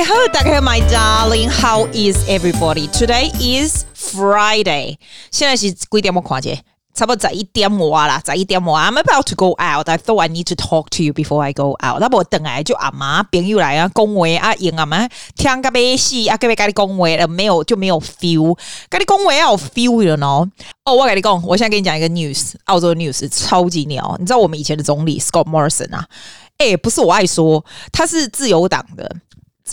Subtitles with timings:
[0.00, 1.50] Hello，大家好，My darling.
[1.50, 2.88] How is everybody?
[2.90, 4.96] Today is Friday.
[5.32, 6.14] 现在是几点？
[6.14, 6.60] 我看一下，
[6.94, 8.88] 差不多十一点哇啦，十一点哇。
[8.88, 9.88] I'm about to go out.
[9.88, 11.98] I thought I need to talk to you before I go out.
[11.98, 17.64] 那我等来就阿妈朋友来啊，恭维啊，赢阿妈，听个咩戏啊，各位跟你恭维了没有？
[17.64, 18.56] 就没有 feel，
[18.88, 20.48] 跟你恭维要有 feel 了喏。
[20.84, 24.16] 哦，我跟你讲，我现在跟你讲一个 news，澳洲的 news 超级牛。
[24.20, 26.06] 你知道我们以前的总理 Scott Morrison 啊？
[26.58, 29.16] 诶，不是我爱说，他是自由党的。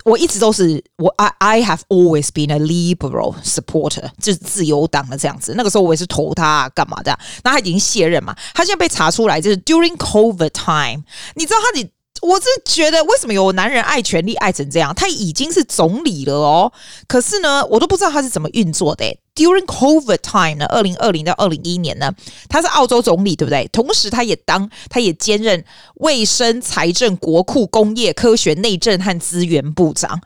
[0.04, 5.54] 我一直都是我，I I have always been a liberal supporter，就是自由党的这样子。
[5.56, 7.18] 那个时候我也是投他干嘛的？
[7.44, 8.36] 那他已经卸任嘛？
[8.54, 11.04] 他现在被查出来，就是 during COVID time，
[11.36, 11.90] 你知道他你。
[12.22, 14.94] 我是觉得，为什么有男人爱权力爱成这样？
[14.96, 16.72] 他已经是总理了哦，
[17.08, 19.06] 可是呢，我都不知道他是怎么运作的。
[19.36, 22.14] During COVID time 呢，二零二零到二零一年呢，
[22.48, 23.68] 他是澳洲总理，对不对？
[23.72, 25.64] 同时，他也当，他也兼任
[25.96, 30.22] 卫生、财政、国库、工业、科学、内政和资源部长。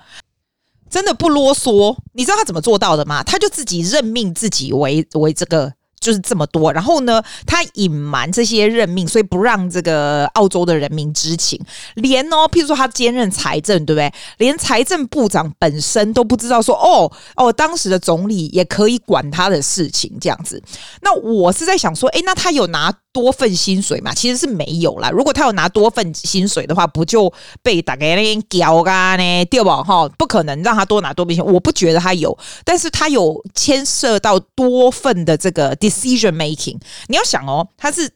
[0.90, 3.24] 真的不啰嗦，你知道他怎么做到的吗？
[3.24, 5.74] 他就自己任命自己为为这个。
[6.00, 11.60] 就是这么多，然后呢，他隐瞒这些任命，所以不让这个澳洲的人民知情。
[11.96, 14.12] 连哦，譬如说他兼任财政，对不对？
[14.38, 20.62] 连财政部长本身都不知道说，哦哦，当时的总理也可以管他的事情这样子。
[21.02, 24.14] 那我是在想说，诶，那他有拿多份薪水嘛？
[24.14, 25.10] 其实是没有啦。
[25.10, 29.46] 如果他有拿多份薪水的话，不就被大家那屌干呢？
[29.46, 29.82] 对吧？
[29.82, 31.46] 哈，不可能让他多拿多份钱。
[31.46, 35.70] 我不觉得他有，但是他有牵涉到多份的这个。
[35.80, 38.12] Decision making，你要想哦，他是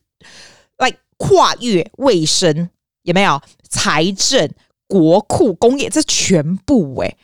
[0.78, 2.70] 来、like、跨越卫生，
[3.04, 4.50] 有没有财政、
[4.88, 7.16] 国库、工业，这全部诶。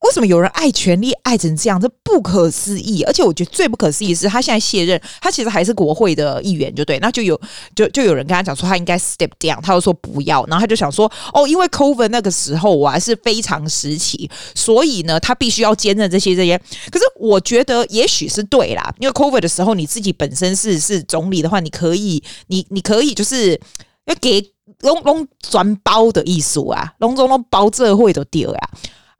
[0.00, 1.80] 为什么有人爱权力爱成这样？
[1.80, 3.02] 这不可思议！
[3.02, 6.98] 而且我觉得最不可思议是，他现在卸任，他其实还是国会的议员，就对。
[7.00, 7.38] 那就有
[7.74, 10.46] 就就有人跟他讲说，他应该 step down，他就说不要。
[10.46, 16.56] 然后他就想说，哦，因为 COVID 那个时候我还是非常时期，所以呢，他必须要兼任这些这些。
[16.90, 23.60] 可是我觉得也许是对啦，因为 COVID 的时候你自己本身是是总理的话，你可以，你你可以就是
[24.06, 28.70] 要给龙龙转包的意思啊，龙中龙包这会都丢呀。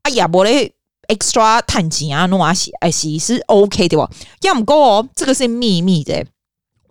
[0.09, 0.73] 哎呀，我嘞
[1.09, 4.11] extra 探钱啊，弄啊西哎西是 OK 的哦？
[4.41, 6.25] 要么哦，这个是秘密的。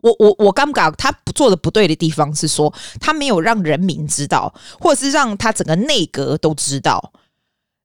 [0.02, 7.12] 我我我刚刚他做的不对的地方是说，他没有让人民知道，或者是让他整个内阁都知道。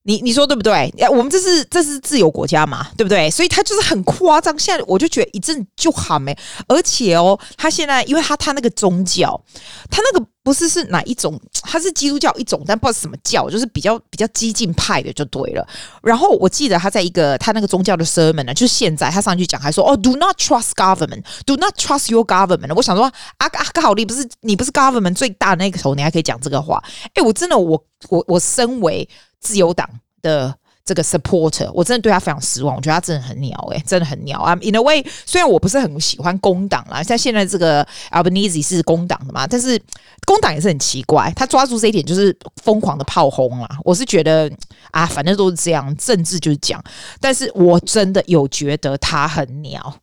[0.05, 0.93] 你你说对不对？
[1.11, 3.31] 我们这是这是自由国家嘛，对不对？
[3.31, 4.59] 所以他就是很夸张。
[4.59, 6.37] 现在我就觉得一阵就好没，
[6.67, 9.41] 而且哦，他现在因为他他那个宗教，
[9.89, 11.41] 他那个不是是哪一种？
[11.62, 15.65] 他是基督教一种，但不知道什么教，就是比较比较激进派的就对了。
[16.03, 22.75] 然后我记得他在一个他那个宗教的 sermon 呢，就是现在他上去讲，还说哦，do not trust government，do not trust your government。
[22.75, 23.05] 我想说，
[23.37, 26.83] 阿阿哥好，你不是你不是 government 最大那个头，你还可以讲这个话？
[27.15, 29.09] 哎，我真的我我我身为。
[29.43, 29.87] 自由党
[30.23, 30.55] 的
[30.85, 32.75] 这个 supporter，我真的对他非常失望。
[32.75, 34.55] 我觉得他真的很鸟，诶，真的很鸟啊。
[34.63, 39.81] In a way，虽然我不是很喜欢工党啦，像现在这个 Albanese 是工党的嘛，但是
[40.25, 43.69] 工党也是很奇怪，他抓住这一点就是疯狂的炮轰啦。
[43.85, 44.51] 我是觉得
[44.91, 46.83] 啊，反正都是这样，政治就是这样。
[47.21, 49.95] 但是我真的有觉得他很鸟。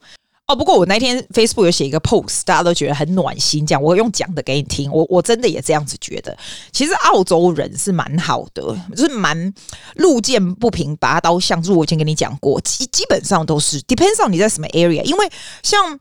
[0.50, 6.36] 哦，不过我那天 Facebook 有写一个 post，大家都觉得很暖心，这样我用讲的给你听，我我真的也这样子觉得。
[6.72, 9.54] 其实澳洲人是蛮好的，就是蛮
[9.98, 11.78] 路见不平拔刀相助。
[11.78, 15.04] 我以前跟你讲过，基基本上都是 depends on 你在什么 area。
[15.04, 16.00] 因为像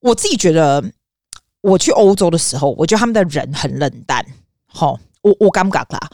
[0.00, 0.84] 我自己觉得，
[1.62, 4.22] 我去欧洲的时候，我觉得他们的人很冷淡。
[4.66, 6.10] 好，我我敢不敢啦？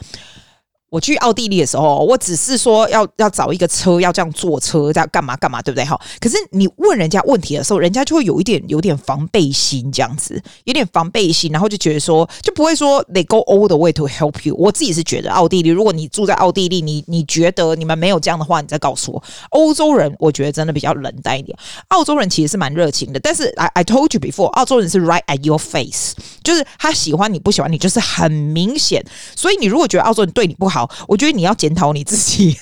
[0.91, 5.85] 我去奥地利的时候，我只是说要要找一个车，要这样坐车，这样干嘛干嘛，对不对？
[5.85, 14.55] 哈，可是你问人家问题的时候，人家就会有一点有点防备心，这样子，有点防备心，然后就觉得说，就不会说 they go all the way to help you。
[14.57, 19.23] 我自己是觉得奥地利，如果你住在奥地利，你你觉得你们没有这样的话，你再告诉我。
[19.51, 21.57] 欧洲人我觉得真的比较冷淡一点，
[21.89, 29.05] 澳洲人其实是蛮热情的，但是 I I told you before，澳洲人是 right at your face，就是他喜欢你不喜欢你，就是很明显。
[29.37, 32.57] 所以你如果觉得澳洲人对你不好，好，我觉得你要检讨你自己，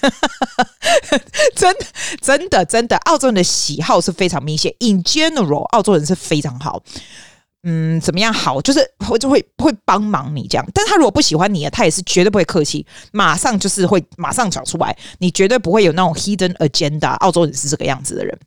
[1.55, 1.87] 真的，
[2.23, 4.75] 真的，真的，澳洲人的喜好是非常明显。
[4.79, 6.83] In general，澳洲人是非常好，
[7.65, 8.63] 嗯，怎么样好？
[8.63, 10.67] 就是会就会会帮忙你这样。
[10.73, 14.97] 但他如果不喜欢你，他也是绝对不会客气，马上就是会马上讲出来。
[15.19, 17.11] 你绝对不会有那种 hidden agenda。
[17.17, 18.39] 澳洲人是这个样子的人。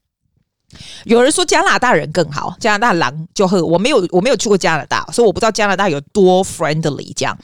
[1.03, 3.63] 有人说加拿大人更好，加拿大狼就喝。
[3.63, 7.37] 我没有，我没有去过加拿大，所以我不知道加拿大有多 friendly 这样。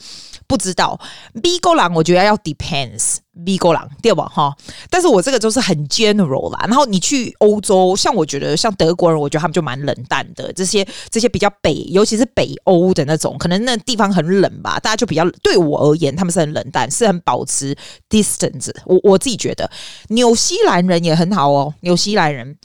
[0.46, 0.98] 不知道。
[1.32, 3.18] 美国人我觉得要 depends。
[3.38, 4.24] 美国人对吧？
[4.34, 4.56] 哈，
[4.88, 6.64] 但是我这个就是很 general 啦。
[6.66, 10.50] 然后你去欧洲，像我觉得像德国人，我觉得他们就蛮冷淡的。
[10.54, 17.76] 这些这些比较北，尤其是北欧的那种，可能那地方很冷吧，大家就比较对我而言，他们是很冷淡，是很保持
[18.08, 18.70] distance。
[18.86, 19.70] 我我自己觉得，
[20.08, 22.56] 纽西兰人也很好哦，纽西兰人。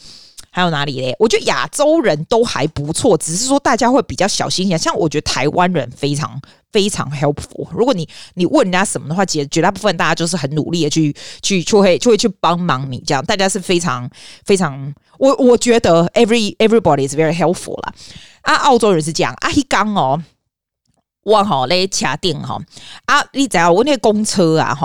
[0.54, 1.16] 还有哪里嘞？
[1.18, 4.78] 我觉得亚洲人都还不错，只是说大家会比较小心一点。
[4.78, 6.40] 像我觉得台湾人非常
[6.74, 7.70] 非常 helpful。
[7.72, 13.24] 如果你你问人家什么的话，绝绝大部分大家就是很努力的去去就会就会去帮忙你这样。
[13.26, 14.10] 大家是非常
[14.44, 17.94] 非常，我我觉得 every everybody is very helpful 啦。
[18.42, 20.22] 啊，澳洲人是这样啊，一刚哦，
[21.24, 22.60] 我好嘞，卡定哈
[23.06, 24.78] 啊，你知道我那个公车啊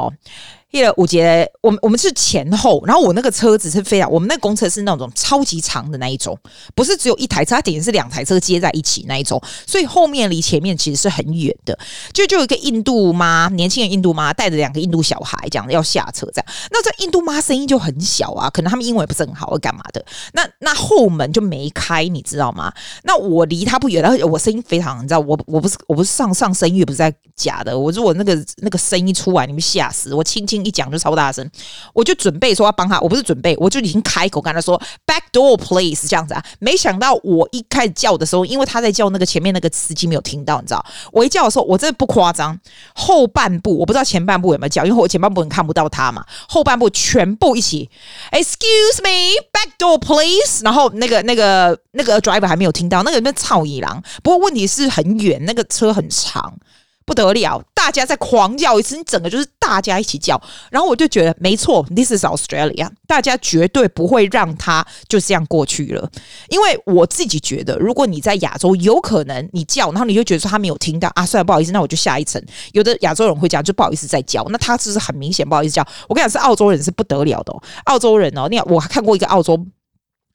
[0.84, 0.92] 哈。
[0.96, 6.36] 我觉得我们我们是前后，然后我那个车子是非常，我们那个公车是那种超级长的那一种，
[6.74, 11.78] 不是只有一台车，它等于是两台车接在一起那一种，所以后面离前面其实是很远的。
[12.12, 16.46] 就就有一个印度妈，年轻的印度妈带着两个印度小孩，这样要下车，这样。
[16.70, 20.04] 那这印度妈声音就很小啊，可能他们英文不是很好，或干嘛的。
[20.32, 22.72] 那那后门就没开，你知道吗？
[23.04, 30.65] 那我离他不远，然后我声音非常，你知道，我我不是我不是上上声乐不是在假的，我如果那个那个声音出来，你们吓死我，轻轻。
[30.66, 31.48] 一讲就超大声，
[31.94, 36.44] 我就准备说要帮他，我不是准备，我就已经开口跟他说 “back door please” 这样子啊。
[36.58, 42.58] 没想到我一开始叫的时候，因为他在叫那个前面那个司机没有听到，你知道，我一叫的时候，我真的不夸张，
[42.94, 47.88] 后半部我不知道前半部有没有叫，因为我前半部你看不到他嘛，后半部全部一起
[48.32, 54.02] “excuse me”，“back door please”，然后那个那个那个 driver 还没有听到，那个那臭一郎。
[54.22, 56.58] 不过问题是很远，那个车很长。
[57.06, 60.38] 不得了，大家在狂叫一次，你整个就是大家一起叫，
[60.70, 66.10] 然后我就觉得没错，This is Australia，大家绝对不会让他就这样过去了，
[66.48, 72.42] 因为我自己觉得，如果你在亚洲，有可能你叫，然后你就觉得说他没有听到啊，算了，不好意思，那我就下一层。
[72.72, 75.86] 有的亚洲人会讲，就不好意思再叫，那他就是很明显不好意思叫。
[76.08, 79.64] 我跟你讲，是澳洲人是不得了的哦，澳洲人哦，你我还看过一个澳洲。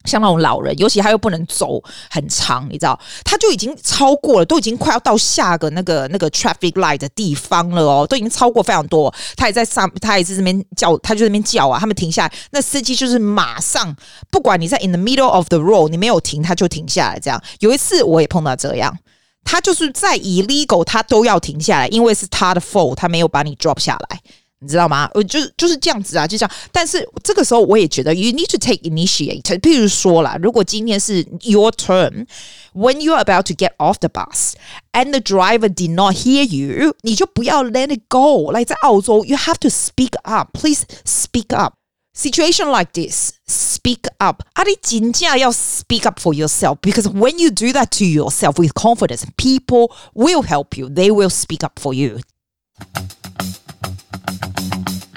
[0.06, 9.13] 像那种老人，尤其他又不能走很长，你知道，他就已经超过了，都已经快要到下个那个那个 traffic light 的地方了哦，都已经超过非常多。
[9.36, 11.80] 他也在上，他也是这边叫，他就在那边叫啊。
[11.80, 13.95] 他们停下来，那司机就是马上，
[14.30, 17.19] 不管你在 in the middle of the road，你没有停，他就停下来。
[17.19, 18.97] 这样有一次我也碰到这样，
[19.44, 24.19] 他就是在 illegal，他都要停下来，因为是他的 fault，他没有把你 drop 下来。
[24.61, 25.08] 你知道吗？
[25.12, 26.50] 我就就是这样子啊，就这样。
[26.73, 29.43] 但是这个时候我也觉得，you need to take initiate。
[29.61, 34.55] 譬如说啦，如果今天是 your turn，when you're about to get off the bus
[34.93, 38.50] and the driver did not hear you，你就不要 let it go。
[38.50, 44.41] 来，在澳洲，you have to speak up。Please speak up。Situation like this，speak up。
[44.55, 51.11] 啊，你真正要 speak up for yourself，because when you do that to yourself with confidence，people will help you。They
[51.11, 52.20] will speak up for you。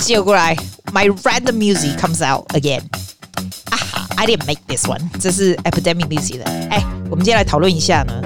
[0.04, 0.54] 接过来
[0.92, 2.82] ，My random music comes out again。
[3.70, 6.44] 啊，I didn't make this one，这是 Epidemic Music 的。
[6.68, 8.22] 哎，我们今天来讨论一下呢。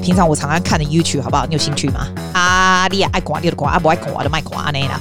[0.00, 1.44] 平常我常常看的 YouTube，好不好？
[1.44, 2.08] 你有兴趣吗？
[2.32, 4.58] 啊，你也爱看，你就看；啊，不爱看，我就卖看。
[4.64, 4.98] 安尼啦，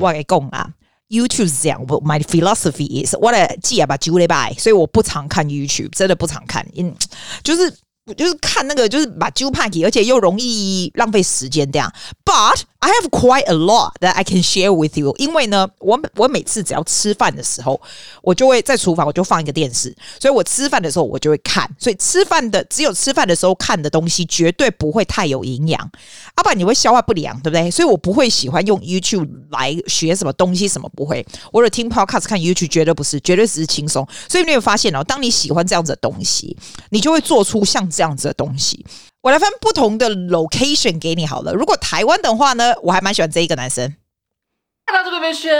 [0.00, 0.68] 我来讲啊
[1.08, 1.80] ，YouTube 是这样。
[1.86, 6.66] 我 My philosophy is，我的记啊把酒礼拜，所以我不常看 YouTube，真的不常看。
[6.76, 6.92] 嗯，
[7.44, 7.72] 就是。
[8.14, 11.92] 就是看那个，就是把揪派给，而且又容易浪费时间这样。
[12.24, 15.14] But I have quite a lot that I can share with you。
[15.18, 17.78] 因为呢，我我每次只要吃饭的时候，
[18.22, 21.68] 我就会在厨房，我就放一个电视，所以我吃饭的时候我就会看。
[21.78, 25.80] 所以吃饭的只有吃饭的时候看的东西，绝对不会太有营养，
[26.38, 27.70] 要不然你会消化不良，对不对？
[27.70, 31.26] 所以我不会喜欢用 YouTube 来学什么东西，什么不会。
[31.52, 34.08] 我有听 Podcast 看 YouTube，绝对不是，绝对只是轻松。
[34.26, 36.56] 所以你有发现哦，当你喜欢这样子的东西，
[36.88, 37.90] 你就会做出像。
[38.00, 38.86] 这样子的东西，
[39.20, 41.52] 我来分不同的 location 给你好了。
[41.52, 43.94] 如果台湾的话呢，我还蛮喜欢这一个男生。
[44.86, 45.52] 看到这个边轩。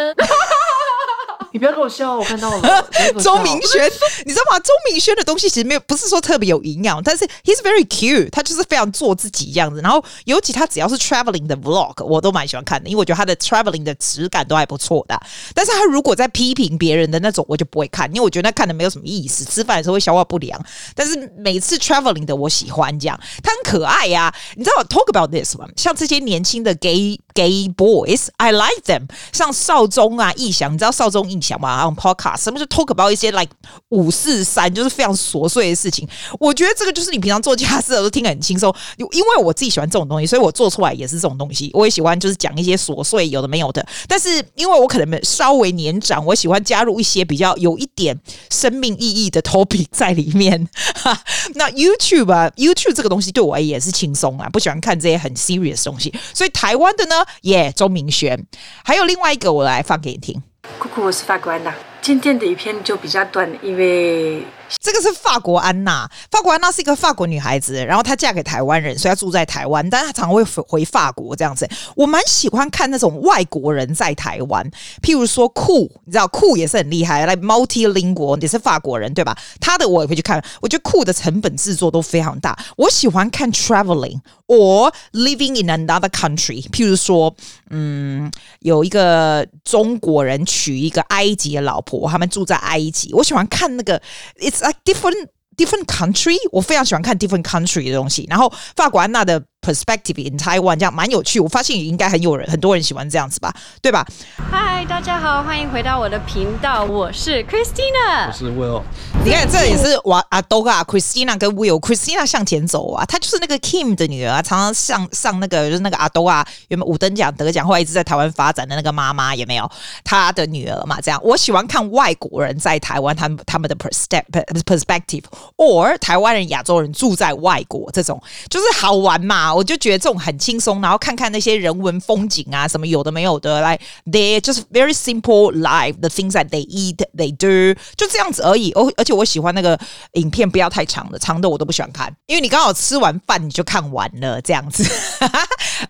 [1.53, 2.89] 你不要跟我笑，我看到了。
[3.21, 3.91] 周 明轩，
[4.25, 4.59] 你知道吗？
[4.61, 9.81] 周明轩的东西其实没有，不是说特别有营养，但是 he's very cute，他就是非常做自己这样子。
[9.81, 15.21] 然后尤其他只要是 traveling 的 vlog，我都蛮喜欢看的，因为我觉得他的 traveling 的质感都还不错的。
[15.53, 20.61] 但是他如果在批评别人的那种，我就不会看，因为我觉得那看的没有什么意思，吃饭的时候会消化不良。
[20.95, 24.35] 但是每次 traveling 的我喜欢这样，他很可爱呀、啊。
[24.55, 25.67] 你知道 talk about this 吗？
[25.77, 29.09] 像这些年轻的 gay gay boys，I like them。
[29.33, 31.40] 像少宗啊，易翔，你知道少宗逸？
[31.41, 33.51] 印象嘛，on podcast 什么是 talk about 一些 like
[33.89, 36.07] 五四三，就是非常琐碎的事情。
[36.39, 41.71] 我觉得这个就是你平常做家事的时候听得很轻松，因为我自己喜欢这种东西，所以我做出来也是这种东西。
[41.73, 48.19] 我也喜欢就是讲一些琐碎有的没有的，但是因为我可能稍微年长，我喜欢加入一些比较有一点
[48.51, 50.69] 生命意义的 topic 在里面。
[50.95, 51.19] 哈，
[51.55, 56.13] 那 YouTube 啊，YouTube 这个东西对我也是轻松啊，不喜欢看这些很 serious 东西。
[56.35, 58.47] 所以台湾的呢，耶，钟明轩，
[58.85, 60.43] 还有另外一个，我来放给你听。
[60.79, 61.73] 酷酷，我是法官呐。
[62.01, 64.45] 今天的一篇就比较短，因为。
[64.79, 71.69] 这个是法国安娜，法国安娜是一个法国女孩子，然后她嫁给台湾人，所以她住在台湾，但她常常会回法国这样子。
[71.97, 74.65] 我蛮喜欢看那种外国人在台湾，
[75.03, 79.37] 譬如说酷，你知道酷也是很厉害，来、like、multilingual 也是法国人对吧？
[79.61, 82.57] 他的我也会去看，我觉得酷的成本制作都非常大。
[82.77, 87.35] 我喜欢看 traveling or living in another country，譬如说，
[87.71, 94.01] 嗯，有一个中国人娶一个埃及的老婆，他们住在埃及，我喜欢看那个
[94.39, 94.60] ，it's。
[94.63, 98.27] Like different different country，我非常喜欢看 different country 的东西。
[98.29, 104.05] 然后法国安娜的 perspective in Taiwan 这样蛮有趣，我发现也应该很有人很多人喜欢这样子吧，对吧？
[104.51, 108.83] 嗨，大家好，欢迎回到我的频道，我是 Christina，我是 Will。
[109.25, 119.71] 你看，这也是我阿多嘎 Christina 跟 Will，Christina 向前走啊，她就是那个 Kim 的女儿啊，常常上上那个就是那个阿多啊，原本五等奖得奖，后来一直在台湾发展的那个妈妈有没有？
[120.03, 129.55] 她的女儿嘛，这样我喜欢看外国人在台湾他们他们的 perspective，or 台湾人亚洲人住在外国这种就是好玩嘛。
[129.61, 138.73] 我就觉得这种很轻松，然后看看那些人文风景啊，什么有的没有的，来、like、，they just very simple life，the things that they eat, they do，就这样子而已。
[138.73, 139.79] 而而且我喜欢那个
[140.15, 144.83] 影片不要太长的，长的我都不喜欢看，因为你刚好吃完饭你就看完了这样子。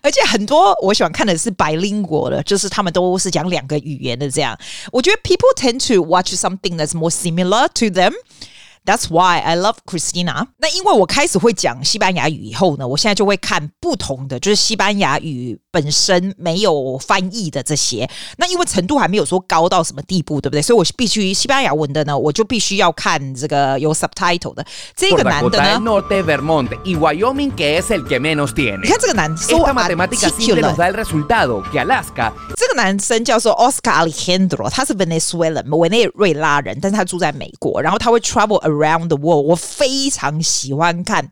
[0.01, 4.59] 而且很多我喜欢看的是 bilingual 的，就是他们都是讲两个语言的这样。
[4.91, 8.11] 我觉得 people tend to watch something that's more similar to them。
[8.83, 10.47] That's why I love Christina。
[10.57, 18.09] 那因为我开始会讲西班牙语以后呢，我现在就会看不同的，就是西班牙语本身没有翻译的这些。
[18.37, 20.63] 那因为程度还没有说高到什么地步，对不对？
[20.63, 24.65] 所以我必须西班牙文的呢，我就必须要看这个有 subtitle 的。
[24.95, 25.79] 这个男的呢，
[28.81, 30.75] 你看这个男，so articulate。
[32.57, 38.70] 这个男生叫做 Oscar Alejandro，他是 Venezuelan，委内瑞拉人，但是他住在美国，然后他会 travel。
[38.70, 41.28] Around the world，我非常喜欢看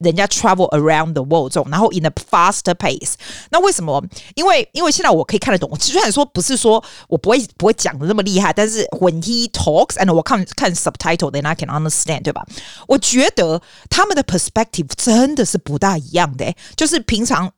[0.00, 3.14] 人家 travel around the world 这种，然后 in a faster pace。
[3.50, 4.02] 那为什么？
[4.34, 5.70] 因为因为现在我可以看得懂。
[5.78, 12.44] 虽然说不是说我不会不会讲的那么厉害，但是 when he talks and 我看看 subtitle，then I can understand，对吧？
[12.88, 17.52] 我觉得他们的 perspective 真的是不大一样的，就是平常。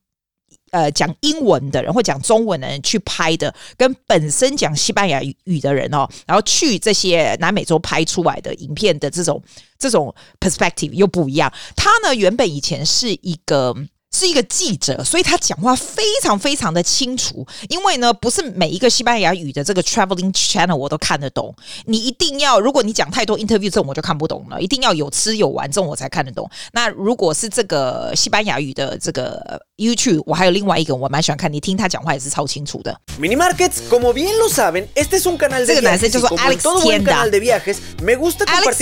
[0.72, 9.42] 呃，讲英文的人或讲中文的人去拍的，跟本身讲西班牙语的人哦，然后去这些南美洲拍出来的影片的这种
[9.80, 11.52] 这种 perspective 又不一样。
[11.76, 13.76] 他呢，原本以前是一个。
[14.18, 17.46] 是一个记者，所以他讲话非常非常的清楚。
[17.70, 21.54] 因为呢，不是每一个西班牙语的这个 traveling channel 我都看得懂。
[21.86, 24.60] 你一定要，如果你讲太多 interview 这种，我就看不懂了。
[24.60, 26.50] 一定要有吃有玩这种我才看得懂。
[26.72, 33.00] 那如果是这个西班牙语的这个 YouTube，我还有另外一个我蛮喜欢看，你听他讲话也是超清楚的。
[33.20, 37.78] Mini Markets，como bien lo saben，este es un canal de 这个男生叫做 Alex Tienda，Alex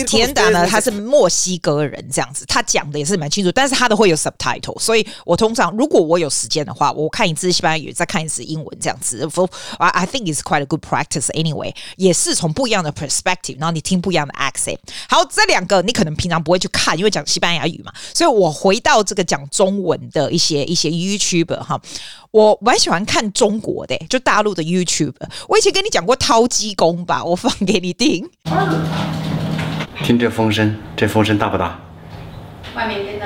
[0.06, 5.06] Tienda 呢，他是墨西哥人，这样子，他讲的也是蛮清楚，但是他的会有 subtitle，所以。
[5.26, 9.28] 我通常如果我有时间的话，我看一次西班牙语，再看一次英文，这样子。
[9.28, 11.74] For I think it's quite a good practice anyway。
[11.98, 14.78] 也是从不一样的 perspective，然后你听不一样的 accent。
[15.10, 17.92] 好，这两个你可能平常不会去看，因为讲西班牙语嘛。
[18.14, 21.82] 所以我回到这个讲中文的一些一些 YouTuber 哈，
[22.30, 25.28] 我蛮喜欢看中国的，就大陆的 YouTuber。
[25.50, 28.30] 我以前跟你讲过掏鸡公吧，我放给你听。
[30.04, 31.80] 听这风声，这风声大不大？
[32.76, 33.26] 外面真的。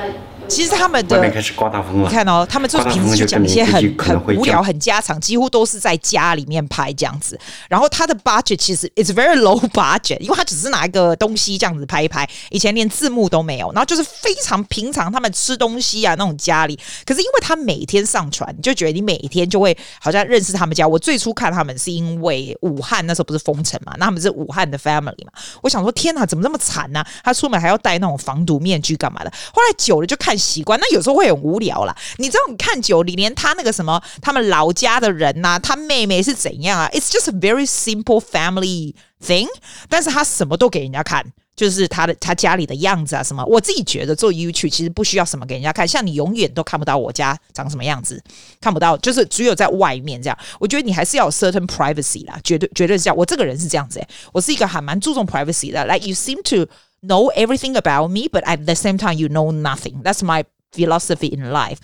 [0.50, 2.08] 其实他们的，外面开始刮大风了。
[2.08, 7.38] 你看哦，他们就是平时去讲一些很很无聊、很家常，几乎都是在家里面拍这样子。
[7.68, 13.70] 然后他的 budget 其实 it's very low budget，因为他只是拿一个东西这样子拍一拍，以前连字幕都没有。
[13.72, 16.76] 然后就是非常平常，他们吃东西啊那种家里。
[17.06, 20.86] 可是因为他每天上传，你就觉得你每天就会好像认识他们家。
[20.86, 25.32] 我最初看他们是因为武汉那时候不是封城嘛，那他们是武汉的 family 嘛。
[25.62, 27.04] 我想说天哪，怎么那么惨呢？
[27.22, 29.32] 他出门还要戴那种防毒面具干嘛的？
[29.54, 30.39] 后来久了就看。
[30.40, 31.94] 习惯，那有时候会很无聊啦。
[32.16, 38.94] 你知道，你看久，你连他那个什么，他们老家的人呐、他妹妹是怎样啊？It's just a very simple family
[39.24, 39.46] thing，
[39.88, 43.44] 但是他什么都给人家看，就是他的他家里的样子啊什么。
[43.44, 48.22] 我自己觉得做 YouTube 其实不需要什么给人家看，像你永远都看不到我家长什么样子，
[48.60, 50.38] 看不到，就是只有在外面这样。
[50.58, 53.16] 我觉得你还是要有 certain privacy 啦，绝对绝对是这样。
[53.16, 55.84] 我这个人是这样子诶，我是一个还蛮注重 privacy 的。
[55.86, 56.70] Like you seem to
[57.01, 60.01] know everything about me, but at the same time you know nothing.
[60.03, 61.77] That's my philosophy in life.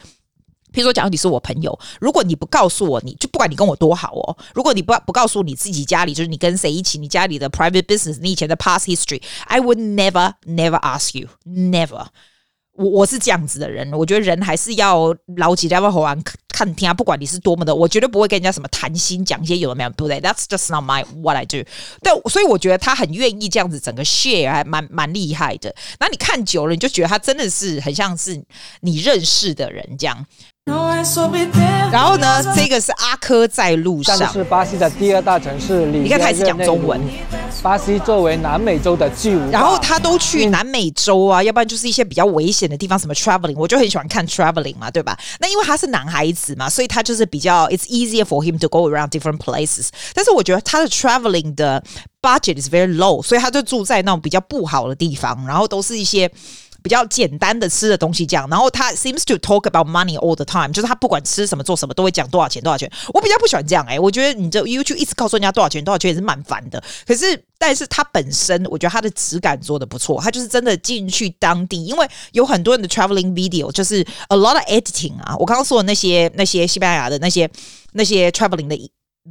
[0.73, 12.05] 譬如说，假如你是我朋友，如果你不告诉我，你就不管你跟我多好哦，如果你不不告诉你自己家里，就是你跟谁一起，你家里的 private business，你以前的 past history，I would never never ask you，never。
[12.73, 15.99] 我我是这样子的人，我觉得人还是要牢记在外好
[16.56, 21.62] 看听啊，不管你是多么的，我绝对不会跟人家什么谈心讲一些有的没有，对不对，That's just not my what I do。
[22.00, 25.74] 但所以我觉得他很愿意这样子整个 share，还蛮蛮厉害的。
[26.00, 28.42] 那你看久了，你就觉得他真的是很像是
[28.80, 30.24] 你认识的人这样。
[31.92, 36.00] 然后呢，这个是阿科在路上，这是巴西的第二大城市里。
[36.00, 37.00] 你看他也是讲中文。
[37.62, 45.16] 巴西作为南美洲的巨无霸，然后他都去南美洲啊，要不然就是一些比较危险的地方，什么 traveling，我就很喜欢看 traveling 嘛，对吧？
[45.38, 49.90] 那因为他是男孩子嘛，所以他就是比较 it's easier for him to go around different places。
[50.14, 51.80] 但是我觉得他的 traveling 的
[52.20, 56.28] budget is very low，所以他就住在那种比较不好的地方，然后都是一些。
[56.86, 62.88] 比较简单的吃的东西，这样，然后他 seems to talk about money all the time，就是他不管吃什么做什么都会讲多少钱多少钱。
[63.12, 66.80] 我比较不喜欢这样哎、我觉得你这 YouTube 一直告诉人家多少钱多少钱也是蛮烦的。
[67.04, 75.34] 可是，但是他本身我觉得他的质感做的不错，他就是真的进去当地，因为有很多人的 traveling video 就是 a lot of editing 啊。
[75.40, 77.50] 我刚刚说的那些那些西班牙的那些
[77.94, 78.76] 那些 traveling 的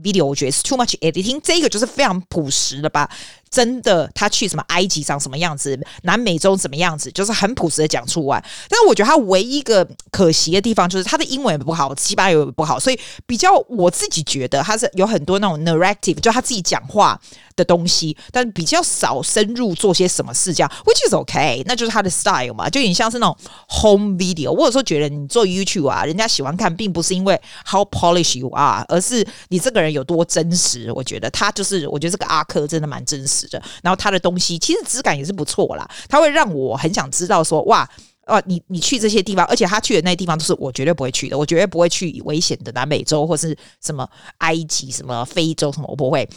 [0.04, 3.10] video，我觉得是 too much editing，这个就是非常朴实的吧。
[3.48, 8.44] 真的，他去什么埃及长什么样子，南美洲怎么样子，就是很朴实的讲出来。
[8.68, 17.18] 但是我觉得他唯一一个可惜的地方就是他的英文也不好，西班牙语也不好，所以比较我自己觉得他是有很多那种 narrative，就他自己讲话
[17.56, 23.38] 的东西，但比较少深入做些什么事，这样 which is okay，那就是他的 style 嘛，就有点像是那种
[23.70, 24.52] home video。
[24.52, 30.92] 我有时候觉得你做 YouTube 啊，人家喜欢看，并不是因为 how polished you are，而是你这个人有多真实。
[30.92, 33.62] 我觉得他就是，我觉得这个阿珂真的蛮真实的。
[33.84, 37.88] 然后他的东西其实质感也是不错啦，他会让我很想知道说哇，
[38.28, 44.08] 哦，你你去这些地方，而且他去的那些地方都是我绝对不会去的，我绝对不会去危险的南美洲或是什么
[44.40, 46.28] 埃及、什么非洲什么，我不会。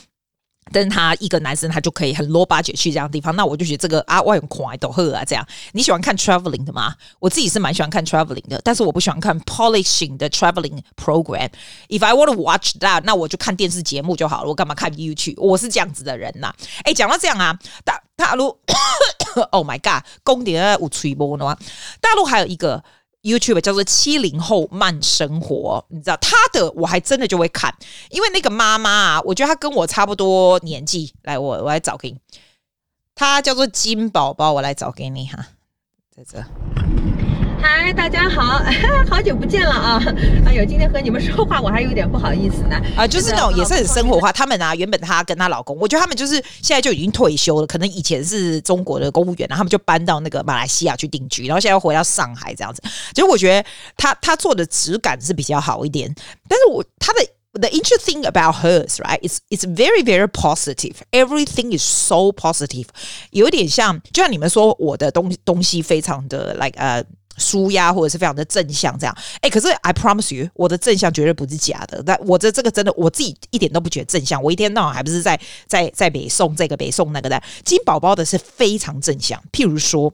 [0.72, 5.46] 但是他一个男生，他就可以很 low budget 去这样的地方，那我就觉得这个啊，我很快都喝啊，这样。
[5.72, 6.94] 你喜欢看 traveling 的吗？
[7.18, 11.50] 我自己是蛮喜欢看 traveling 的，但是我不喜欢看 polishing 的 traveling program。
[11.88, 15.40] If I want to watch that，那我就看电视节目就好了，我干嘛看 YouTube？
[15.40, 16.52] 我是这样子的人呐。
[16.84, 18.58] 哎，讲到这样啊，大大陆，
[19.50, 21.58] Oh my God，公点五吹波的话，
[22.00, 22.82] 大陆还有一个。
[23.28, 27.75] YouTube 叫做七零后慢生活，你知道他的我还真的就会看，
[28.10, 31.14] 因为那个妈妈啊，我觉得她跟我差不多年纪。
[31.23, 32.19] 来，我我来找给你，
[33.14, 35.49] 她叫做金宝宝，我来找给你哈，
[36.14, 36.87] 在这。
[37.71, 38.63] 嗨，大家好，
[39.11, 40.02] 好久不见了啊！
[40.47, 42.81] 哎呦，今天和你们说话我还有点不好意思呢。
[42.97, 44.33] 啊，就是那种也是很生活化。
[44.33, 52.83] 他们啊，原本她跟她老公，我觉得他们就是现在就已经退休了，可能以前是中国的公务员，然后他们就搬到那个马来西亚去定居，然后现在又回到上海这样子。
[53.13, 56.11] 其实我觉得他他做的质感是比较好一点，
[56.49, 57.21] 但是我他的
[57.61, 62.87] the interesting about hers right it's it's very very positive everything is so positive，
[63.33, 67.04] 有点像就像你们说我的东东西非常的 like 呃。
[67.38, 72.02] 舒压或者是非常的正向这样，哎，可是 I promise you，我的正向绝对不是假的。
[72.04, 74.42] 但我的这个真的，我自己一点都不觉得正向。
[74.42, 79.42] 我一天到晚还不是在在在北宋这个北宋那个的金宝宝的是非常正向。
[79.52, 80.12] 譬如说，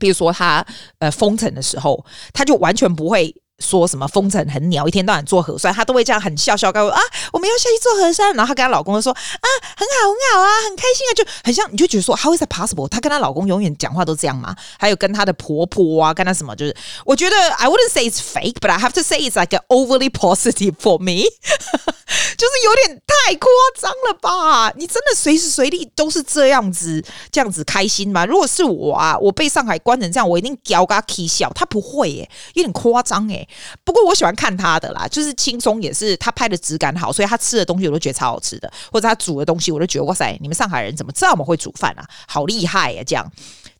[0.00, 0.64] 譬如说他
[0.98, 3.34] 呃封城的时候，他就完全不会。
[3.58, 7.00] 说什么封城很鸟，一天到晚做核酸，她都会这样很笑笑告诉我啊，
[7.32, 8.32] 我们要下去做核酸。
[8.34, 12.88] 然后她跟她老公就说啊，很好很好啊，很开心啊，就很像你就觉得说 How is it possible？
[12.88, 14.54] 她跟她老公永远讲话都这样吗？
[14.78, 20.98] 还有跟她的婆婆啊，跟她什么，就是我觉得 I wouldn't say it's fake，but I have to say it's like an overly positive for
[20.98, 21.24] me，
[22.38, 24.72] 就是有点太夸张了吧？
[24.76, 28.24] 你真的随时随地都是这样子这样子开心吗？
[28.24, 31.50] 如果是我啊，我被上海关成这样，我一定屌嘎起笑。
[31.56, 33.46] 她不会耶，有点夸张诶。
[33.84, 42.04] 不过我喜欢看他的啦，就是轻松，也是他拍的质感好，所以他吃的东西我都觉得超好吃的，或者他煮的东西我都觉得哇塞，你们上海人怎么这么会煮饭啊？
[42.26, 43.04] 好厉害呀、啊！
[43.06, 43.30] 这样，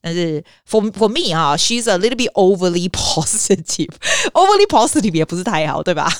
[0.00, 6.10] 但是 for for me 啊，she's a little bit overly positive，overly positive 也不是太好，对吧？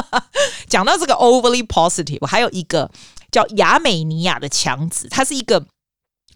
[0.68, 2.90] 讲到这个 overly positive，我还有一个
[3.30, 5.66] 叫亚美尼亚的强子，他是一个。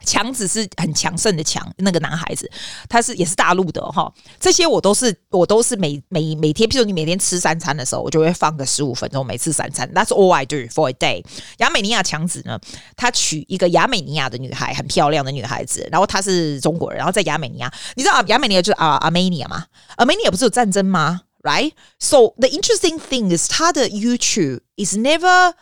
[0.05, 2.51] 强子是很强盛的强，那个男孩子，
[2.89, 4.13] 他是也是大陆的哈。
[4.39, 9.91] 这些我都是我都是每每每天，譬如你每天吃三餐的时候，我就会放个十五分钟，每次三餐。
[9.93, 11.25] That's all I do for a day。
[11.59, 12.59] 亚美尼亚强子呢，
[12.97, 21.73] 他娶一个亚美尼亚的女孩，很漂亮的女孩子，然后他是中国人，然后在亚美尼亚，你知道亚美尼亚就是啊 Armenia 吗？Armenia 不是有战争吗？Right?
[21.99, 25.55] So the interesting thing is，他的 YouTube is never。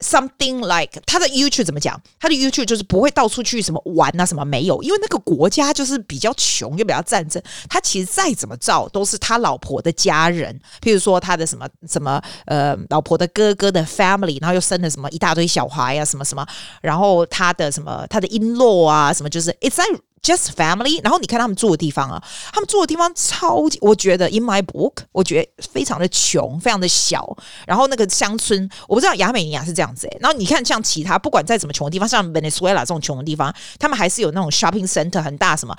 [0.00, 2.00] Something like 他的 YouTube 怎么讲？
[2.20, 7.42] 他的 YouTube 就是不会到处去什么玩啊，什么没有，因为那个国家就是比较穷，又比较战争。
[7.68, 16.46] 他其实再怎么照，都是他老婆的家人，譬如说他的什么什么呃，老婆的哥哥的 family，然后又生了什么一大堆小孩啊，什么什么，
[16.80, 27.36] 然后他的什么他的 in-law 啊，什么就是 It's like Just family，然后你看他们住的地方啊，他们住的地方超级，我觉得 in my book，我觉得非常的穷，非常的小。
[27.66, 35.76] 然后那个乡村，我不知道亚美尼亚是这样子、然后你看像其他，不管再怎么穷的地方，像 Venezuela 这种穷的地方，他们还是有那种 shopping center 很大什么。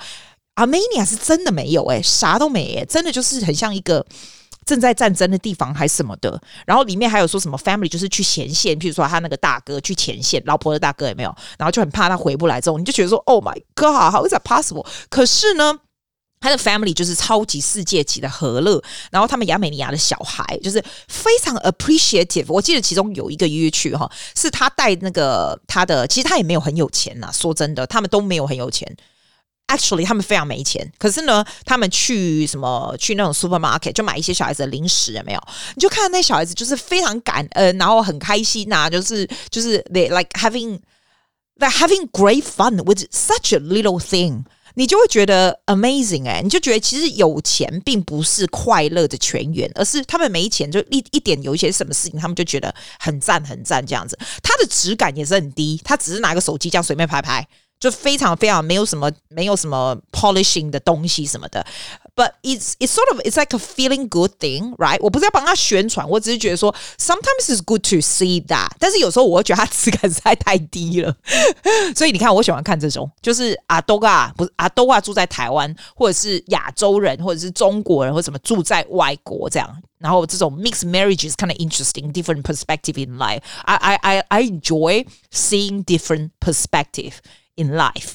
[0.56, 4.04] Armenia 是真的没有诶、啥都没诶、真的就是很像一个。
[4.70, 14.86] 正在战争的地方还是什么的，然后里面还有说什么 family 就是去前线，譬如说他那个大哥去前线，老婆的大哥也没有，然后就很怕他回不来，这种你就觉得说 Oh my God，how is that possible？
[15.08, 15.76] 可是呢，
[16.38, 18.80] 他的 family 就是超级世界级的和乐，
[19.10, 22.44] 然后他们亚美尼亚的小孩就是非常 appreciative。
[22.46, 28.96] 我记得其中有一个约去哈，是他带那个他的，其实他也没有很有钱呐，说真的，他们都没有很有钱。
[29.70, 35.40] Actually，他们非常没钱，可是呢，他们去什么去那种 supermarket 就买一些小孩子的零食，有没有？
[35.76, 40.80] 你就看那小孩子就是非常感恩，然后很开心呐、啊，就是就是 they like having
[41.56, 44.42] they having great fun with such a little thing，
[44.74, 54.18] 你就会觉得 amazing 哎、你就觉得其实有钱并不是快乐的泉源，而是他们没钱就一一点有一些什么事情，他们就觉得很赞很赞这样子。
[54.42, 57.46] 他的质感也是很低，他只是拿个手机这样随便拍拍。
[57.79, 61.63] 就非常非常没有什么没有什么 polishing 的东西什么的，
[62.15, 64.97] but it's it's sort of it's like a feeling good thing, right？
[65.01, 71.15] 我不是要帮他宣传，我只是觉得说 sometimes it's good to see that，但是有时候我会觉得他质感实在太低了，
[71.95, 79.69] 所以你看我喜欢看这种，就是阿多啊，不是阿多啊，住在台湾或者是亚洲人或者是中国人或者什么住在外国这样，
[79.99, 83.41] 然后这种 mixed marriage is kind of interesting, different perspective in life.
[83.65, 87.15] I I I I enjoy seeing different perspective.
[87.60, 88.12] In life，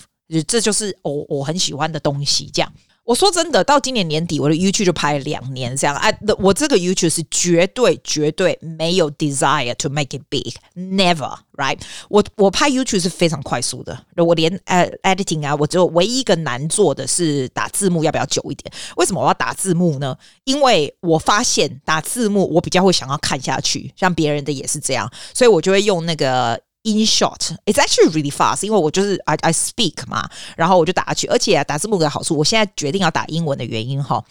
[0.48, 2.50] 这就是我我很喜欢的东西。
[2.52, 5.78] 这样，我说真的，到今年年底，我的 YouTube 就拍了两年。
[5.78, 11.80] 这样，哎，我这个 YouTube 是绝对绝对没有 desire to make it big，never，right？
[12.10, 18.74] 我我拍 YouTube 是非常快速的，我连呃 editing 啊，我只有唯一一个难做的是打字幕，要不要久一点？
[18.98, 20.18] 为什么我要打字幕呢？
[20.46, 26.60] 因为我发现打字幕我比较会想要看下去，像别人的也是这样，所以我就会用那个。
[26.85, 34.25] In short, it's actually really fast，因为我就是 I I speak 嘛，然后我就打下去，而且打字幕的好处，我现在决定要打英文的原因哈，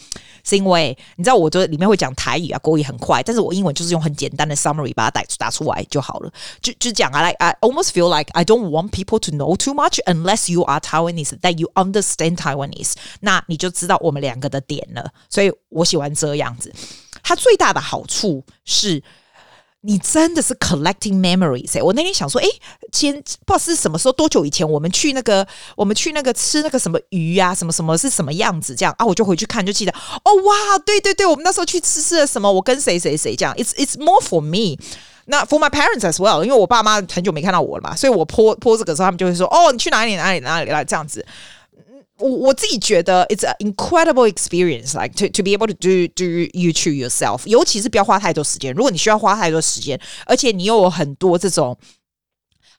[0.43, 9.99] 是因为你知道我这里面会讲台语啊，国语很快，但是我英文就是用很简单的 summary 把它打打出来就好了，就就讲啊，like I almost feel like I don't want people to know too much
[10.07, 16.73] unless you are Taiwanese that you understand Taiwanese，那你就知道我们两个的点了，所以我喜欢这样子。
[17.21, 19.03] 它最大的好处是。
[19.86, 22.48] 你真的是 collecting memories，我那天想说，诶，
[22.90, 34.82] 前不知道是什么时候，多久以前，我们去那个，我们去那个吃那个什么鱼啊，什么什么是什么样子，这样啊，我就回去看，就记得，哦哇，对对对，我们那时候去吃吃了什么，我跟谁谁谁这样，it's it's more for me，
[35.26, 41.24] 那 for my parents as well，因为我爸妈很久没看到我了嘛，所以我泼泼这个时候，他们就会说，哦，你去哪里哪里哪里来这样子。
[42.24, 46.24] 我我自己觉得，it's an incredible experience, like to to be able to do do
[46.58, 48.72] YouTube yourself，尤其是不要花太多时间。
[48.72, 51.76] 如果你需要花太多时间，而且你又有很多这种。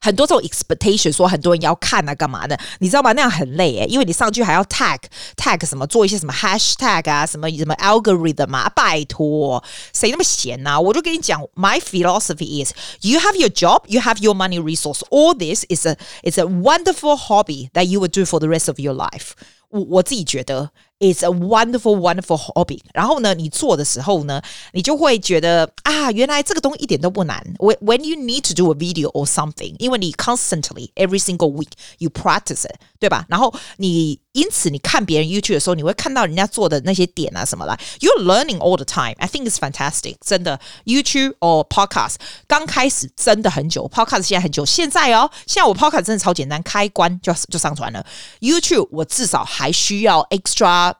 [0.05, 2.59] 很多这种 expectation 说很多人要看啊，干嘛的？
[2.79, 3.11] 你知道吗？
[3.13, 4.97] 那样很累诶，因为你上去还要 tag
[5.35, 10.79] tag 什么，做一些什么 hashtag 啊，什么什么 algorithm 啊，拜托，谁那么闲呐、啊？
[10.79, 15.01] 我就跟你讲，my philosophy is you have your job, you have your money resource.
[15.09, 18.67] All this is a is a wonderful hobby that you would do for the rest
[18.67, 19.31] of your life.
[19.69, 20.71] 我我自己觉得。
[20.99, 22.79] It's a wonderful, wonderful hobby。
[22.93, 24.39] 然后呢，你做的时候呢，
[24.71, 27.43] 你就会觉得啊，原来这个东西一点都不难。
[27.57, 32.65] When when you need to do a video or something，因为你 constantly every single week you practice
[32.67, 33.25] it，对吧？
[33.29, 37.75] 然后你因此你看别人 YouTube 的时候，你会看到人家做的那些点啊什么来。
[37.99, 39.15] You're learning all the time.
[39.17, 40.17] I think it's fantastic。
[40.23, 44.63] 真的，YouTube or podcast 刚开始真的很久，podcast 现在很久。
[44.63, 48.05] 现在哦，现在我 podcast 真的超简单，开关就就上传了。
[48.39, 50.91] YouTube 我至少还需要 extra。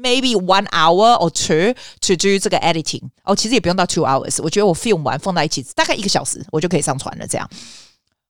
[0.00, 4.42] Maybe one hour or two to do 这个 editing 哦，其实也不用到 two hours。
[4.42, 7.26] 我觉得我 film 完放在一起，大概一个小时，我就可以上传了。
[7.26, 7.46] 这样，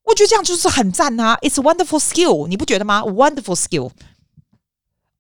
[0.05, 3.91] 我觉得这样就是很赞啊！It's a wonderful skill，你不觉得吗？Wonderful skill。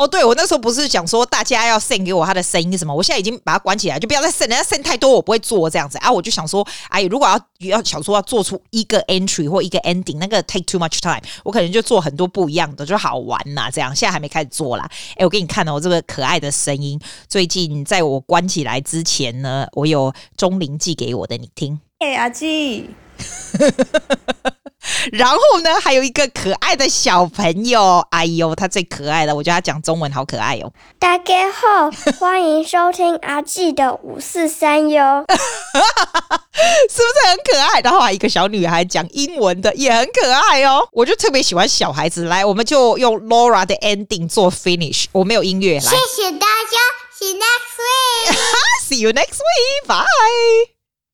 [0.00, 6.10] 哦，对，我那时候不是讲说大家要 send 给我他的声音什么，我现在已经把它关起来，就不要再 send，人家 send 太多我不会做这样子啊。
[6.10, 13.70] 我就想说，哎，如果要要想说要做出一个 entry 或一个 ending，那个 take too much time，我可能就做很多不一样的，就好玩呐。
[13.70, 14.90] 这样现在还没开始做啦。
[15.16, 21.78] 哎，我给你看哦，这个可爱的声音，最近在我关起来之前呢，我有钟灵寄给我的，你听。
[21.98, 22.88] 哎，阿基。
[25.12, 30.72] 然后呢，还有一个可爱的小朋友，哎呦，他最可爱了，我觉得他讲中文好可爱哦。
[30.98, 37.80] 大家好， 欢迎收听阿季的五四三哟， 是不是很可爱？
[37.80, 40.88] 然后还有一个小女孩讲英文的，也很可爱哦。
[40.92, 42.24] 我就特别喜欢小孩子。
[42.24, 45.06] 来，我们就用 Laura 的 ending 做 finish。
[45.12, 46.78] 我没有音乐，来，谢谢大家
[47.18, 50.79] ，See you next week，See you next week，bye。